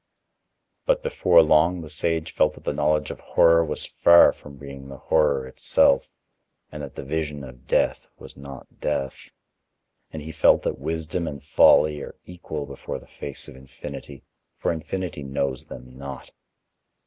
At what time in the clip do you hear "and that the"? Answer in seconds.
6.71-7.03